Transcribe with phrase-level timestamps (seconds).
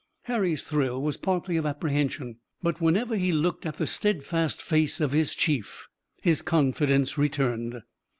[0.23, 5.11] Harry's thrill was partly of apprehension, but whenever he looked at the steadfast face of
[5.11, 5.87] his chief
[6.23, 7.83] his confidence returned.